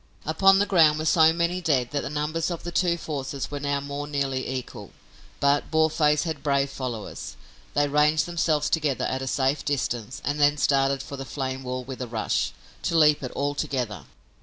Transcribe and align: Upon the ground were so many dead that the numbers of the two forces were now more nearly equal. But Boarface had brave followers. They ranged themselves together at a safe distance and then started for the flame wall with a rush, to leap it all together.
Upon 0.25 0.57
the 0.57 0.65
ground 0.65 0.97
were 0.97 1.05
so 1.05 1.31
many 1.31 1.61
dead 1.61 1.91
that 1.91 2.01
the 2.01 2.09
numbers 2.09 2.49
of 2.49 2.63
the 2.63 2.71
two 2.71 2.97
forces 2.97 3.51
were 3.51 3.59
now 3.59 3.79
more 3.79 4.07
nearly 4.07 4.49
equal. 4.49 4.89
But 5.39 5.69
Boarface 5.69 6.23
had 6.23 6.41
brave 6.41 6.71
followers. 6.71 7.35
They 7.75 7.87
ranged 7.87 8.25
themselves 8.25 8.67
together 8.71 9.05
at 9.05 9.21
a 9.21 9.27
safe 9.27 9.63
distance 9.63 10.19
and 10.25 10.39
then 10.39 10.57
started 10.57 11.03
for 11.03 11.17
the 11.17 11.23
flame 11.23 11.61
wall 11.61 11.83
with 11.83 12.01
a 12.01 12.07
rush, 12.07 12.51
to 12.81 12.97
leap 12.97 13.21
it 13.21 13.29
all 13.33 13.53
together. 13.53 14.05